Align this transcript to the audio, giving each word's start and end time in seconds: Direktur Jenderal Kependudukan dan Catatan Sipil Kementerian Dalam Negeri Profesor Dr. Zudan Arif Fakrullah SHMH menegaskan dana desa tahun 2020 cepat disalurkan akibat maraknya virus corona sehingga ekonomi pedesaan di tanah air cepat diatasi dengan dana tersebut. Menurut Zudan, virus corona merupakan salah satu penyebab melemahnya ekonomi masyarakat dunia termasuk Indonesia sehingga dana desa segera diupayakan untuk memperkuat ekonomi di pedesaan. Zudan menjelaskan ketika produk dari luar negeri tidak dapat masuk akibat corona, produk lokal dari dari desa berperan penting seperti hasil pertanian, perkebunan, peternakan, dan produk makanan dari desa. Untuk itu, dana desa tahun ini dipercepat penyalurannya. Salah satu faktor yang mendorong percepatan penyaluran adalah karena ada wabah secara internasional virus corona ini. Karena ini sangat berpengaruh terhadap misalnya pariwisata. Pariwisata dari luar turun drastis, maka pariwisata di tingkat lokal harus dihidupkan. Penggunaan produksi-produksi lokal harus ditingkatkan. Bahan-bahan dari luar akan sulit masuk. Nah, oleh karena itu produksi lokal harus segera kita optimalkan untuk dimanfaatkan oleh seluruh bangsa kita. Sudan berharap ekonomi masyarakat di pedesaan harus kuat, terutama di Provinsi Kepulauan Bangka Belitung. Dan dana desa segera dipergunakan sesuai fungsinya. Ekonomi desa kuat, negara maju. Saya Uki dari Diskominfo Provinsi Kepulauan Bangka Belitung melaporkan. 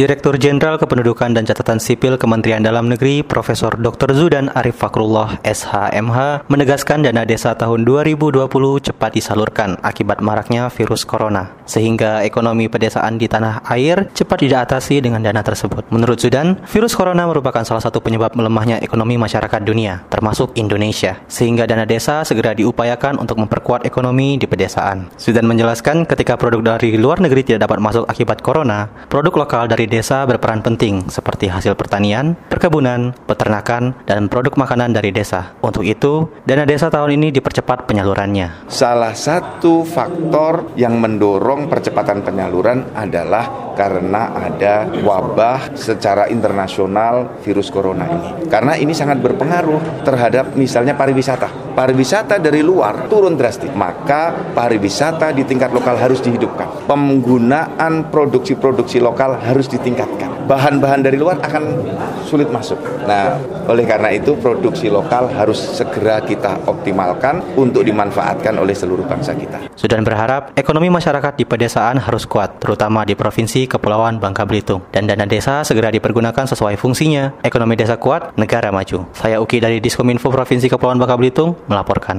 Direktur 0.00 0.40
Jenderal 0.40 0.80
Kependudukan 0.80 1.36
dan 1.36 1.44
Catatan 1.44 1.76
Sipil 1.76 2.16
Kementerian 2.16 2.64
Dalam 2.64 2.88
Negeri 2.88 3.20
Profesor 3.20 3.76
Dr. 3.76 4.16
Zudan 4.16 4.48
Arif 4.56 4.80
Fakrullah 4.80 5.36
SHMH 5.44 6.48
menegaskan 6.48 7.04
dana 7.04 7.28
desa 7.28 7.52
tahun 7.52 7.84
2020 7.84 8.48
cepat 8.80 9.10
disalurkan 9.12 9.76
akibat 9.84 10.24
maraknya 10.24 10.72
virus 10.72 11.04
corona 11.04 11.52
sehingga 11.68 12.24
ekonomi 12.24 12.72
pedesaan 12.72 13.20
di 13.20 13.28
tanah 13.28 13.60
air 13.68 14.08
cepat 14.16 14.40
diatasi 14.40 15.04
dengan 15.04 15.20
dana 15.20 15.44
tersebut. 15.44 15.92
Menurut 15.92 16.16
Zudan, 16.16 16.56
virus 16.64 16.96
corona 16.96 17.28
merupakan 17.28 17.60
salah 17.60 17.84
satu 17.84 18.00
penyebab 18.00 18.32
melemahnya 18.32 18.80
ekonomi 18.80 19.20
masyarakat 19.20 19.60
dunia 19.60 20.08
termasuk 20.08 20.56
Indonesia 20.56 21.20
sehingga 21.28 21.68
dana 21.68 21.84
desa 21.84 22.24
segera 22.24 22.56
diupayakan 22.56 23.20
untuk 23.20 23.36
memperkuat 23.36 23.84
ekonomi 23.84 24.40
di 24.40 24.48
pedesaan. 24.48 25.12
Zudan 25.20 25.44
menjelaskan 25.44 26.08
ketika 26.08 26.40
produk 26.40 26.80
dari 26.80 26.96
luar 26.96 27.20
negeri 27.20 27.44
tidak 27.44 27.68
dapat 27.68 27.84
masuk 27.84 28.08
akibat 28.08 28.40
corona, 28.40 28.88
produk 29.12 29.44
lokal 29.44 29.68
dari 29.68 29.89
dari 29.89 29.89
desa 29.90 30.22
berperan 30.22 30.62
penting 30.62 31.10
seperti 31.10 31.50
hasil 31.50 31.74
pertanian, 31.74 32.38
perkebunan, 32.46 33.10
peternakan, 33.26 33.98
dan 34.06 34.30
produk 34.30 34.54
makanan 34.54 34.94
dari 34.94 35.10
desa. 35.10 35.58
Untuk 35.58 35.82
itu, 35.82 36.30
dana 36.46 36.62
desa 36.62 36.86
tahun 36.86 37.18
ini 37.18 37.34
dipercepat 37.34 37.90
penyalurannya. 37.90 38.70
Salah 38.70 39.12
satu 39.12 39.82
faktor 39.82 40.78
yang 40.78 41.02
mendorong 41.02 41.66
percepatan 41.66 42.22
penyaluran 42.22 42.94
adalah 42.94 43.74
karena 43.74 44.36
ada 44.36 44.92
wabah 44.92 45.72
secara 45.72 46.28
internasional 46.28 47.40
virus 47.40 47.72
corona 47.72 48.04
ini. 48.04 48.30
Karena 48.52 48.76
ini 48.76 48.92
sangat 48.92 49.24
berpengaruh 49.24 50.04
terhadap 50.04 50.52
misalnya 50.52 50.92
pariwisata. 50.92 51.72
Pariwisata 51.72 52.36
dari 52.36 52.60
luar 52.60 53.08
turun 53.08 53.40
drastis, 53.40 53.72
maka 53.72 54.52
pariwisata 54.52 55.32
di 55.32 55.48
tingkat 55.48 55.72
lokal 55.72 55.96
harus 55.96 56.20
dihidupkan. 56.20 56.84
Penggunaan 56.84 58.12
produksi-produksi 58.12 59.00
lokal 59.00 59.40
harus 59.40 59.64
ditingkatkan. 59.80 60.46
Bahan-bahan 60.46 61.00
dari 61.06 61.16
luar 61.16 61.38
akan 61.40 61.62
sulit 62.26 62.50
masuk. 62.50 62.78
Nah, 63.06 63.38
oleh 63.70 63.86
karena 63.86 64.10
itu 64.10 64.34
produksi 64.38 64.90
lokal 64.90 65.30
harus 65.30 65.58
segera 65.58 66.18
kita 66.22 66.66
optimalkan 66.66 67.42
untuk 67.54 67.86
dimanfaatkan 67.86 68.58
oleh 68.58 68.74
seluruh 68.74 69.06
bangsa 69.06 69.32
kita. 69.34 69.70
Sudan 69.78 70.02
berharap 70.02 70.50
ekonomi 70.58 70.90
masyarakat 70.90 71.38
di 71.38 71.46
pedesaan 71.46 72.02
harus 72.02 72.26
kuat, 72.26 72.58
terutama 72.58 73.06
di 73.06 73.14
Provinsi 73.14 73.70
Kepulauan 73.70 74.18
Bangka 74.18 74.42
Belitung. 74.42 74.82
Dan 74.90 75.06
dana 75.06 75.24
desa 75.24 75.62
segera 75.62 75.94
dipergunakan 75.94 76.50
sesuai 76.50 76.74
fungsinya. 76.74 77.46
Ekonomi 77.46 77.78
desa 77.78 77.94
kuat, 77.94 78.34
negara 78.34 78.74
maju. 78.74 79.06
Saya 79.14 79.38
Uki 79.38 79.62
dari 79.62 79.78
Diskominfo 79.78 80.34
Provinsi 80.34 80.66
Kepulauan 80.66 80.98
Bangka 80.98 81.14
Belitung 81.14 81.54
melaporkan. 81.70 82.18